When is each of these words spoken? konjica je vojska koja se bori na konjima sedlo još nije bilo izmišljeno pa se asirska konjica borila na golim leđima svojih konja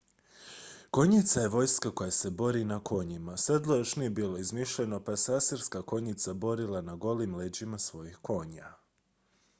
konjica 0.91 1.41
je 1.41 1.47
vojska 1.55 1.91
koja 2.01 2.11
se 2.19 2.29
bori 2.39 2.63
na 2.69 2.79
konjima 2.91 3.37
sedlo 3.45 3.75
još 3.81 3.95
nije 3.95 4.09
bilo 4.21 4.37
izmišljeno 4.45 5.03
pa 5.03 5.17
se 5.25 5.35
asirska 5.37 5.81
konjica 5.93 6.33
borila 6.33 6.81
na 6.91 6.95
golim 7.05 7.35
leđima 7.35 7.79
svojih 7.79 8.17
konja 8.21 8.73